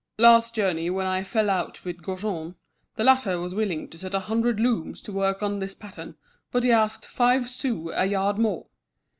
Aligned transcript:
Last 0.17 0.55
journey 0.55 0.89
when 0.89 1.05
I 1.05 1.21
fell 1.21 1.47
out 1.47 1.85
with 1.85 2.01
Gaujean, 2.01 2.55
the 2.95 3.03
latter 3.03 3.39
was 3.39 3.53
willing 3.53 3.87
to 3.89 3.99
set 3.99 4.15
a 4.15 4.21
hundred 4.21 4.59
looms 4.59 4.99
to 5.03 5.11
work 5.13 5.43
on 5.43 5.59
this 5.59 5.75
pattern, 5.75 6.15
but 6.51 6.63
he 6.63 6.71
asked 6.71 7.05
five 7.05 7.47
sous 7.47 7.93
a 7.95 8.07
yard 8.07 8.39
more." 8.39 8.65